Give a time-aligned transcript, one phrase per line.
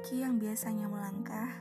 [0.00, 1.60] Kaki yang biasanya melangkah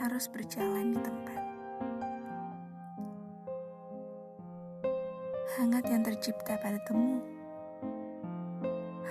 [0.00, 1.42] harus berjalan di tempat.
[5.60, 7.20] Hangat yang tercipta pada temu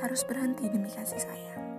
[0.01, 1.69] harus berhenti demi kasih sayang.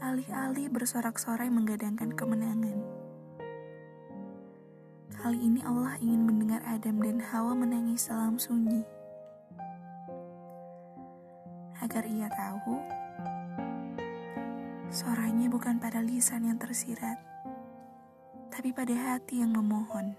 [0.00, 2.80] Alih-alih bersorak-sorai menggadangkan kemenangan.
[5.20, 8.95] Kali ini Allah ingin mendengar Adam dan Hawa menangis dalam sunyi
[11.82, 12.80] agar ia tahu
[14.90, 17.20] suaranya bukan pada lisan yang tersirat,
[18.48, 20.16] tapi pada hati yang memohon.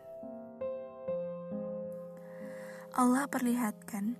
[2.93, 4.17] Allah perlihatkan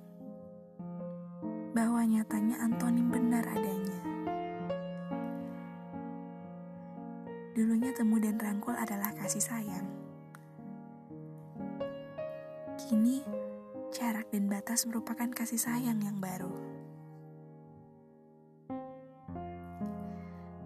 [1.78, 4.00] bahwa nyatanya antonim benar adanya.
[7.54, 9.86] Dulunya temu dan rangkul adalah kasih sayang.
[12.78, 13.22] Kini,
[13.90, 16.67] jarak dan batas merupakan kasih sayang yang baru.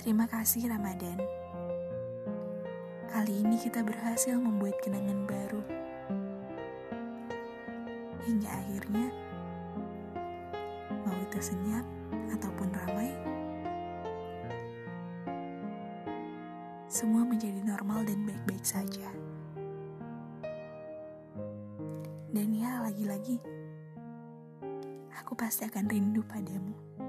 [0.01, 1.13] Terima kasih Ramadan.
[3.05, 5.61] Kali ini kita berhasil membuat kenangan baru.
[8.25, 9.13] Hingga akhirnya,
[11.05, 11.85] mau itu senyap
[12.33, 13.13] ataupun ramai,
[16.89, 19.05] semua menjadi normal dan baik-baik saja.
[22.33, 23.37] Dan ya, lagi-lagi,
[25.13, 27.00] aku pasti akan rindu padamu.